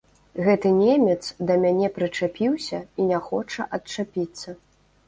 Гэты 0.45 0.69
немец 0.77 1.29
да 1.51 1.59
мяне 1.65 1.91
прычапіўся 1.99 2.81
і 3.05 3.07
не 3.13 3.23
хоча 3.31 3.71
адчапіцца. 3.81 4.61